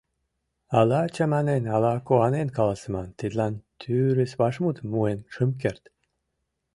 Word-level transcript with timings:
Ала 0.79 1.01
чаманен, 1.15 1.63
ала 1.75 1.93
куанен 2.07 2.49
каласыман— 2.57 3.07
тидлан 3.19 3.53
тӱрыс 3.79 4.31
вашмутым 4.39 4.87
муын 4.91 5.19
шым 5.33 5.49
керт. 5.61 5.83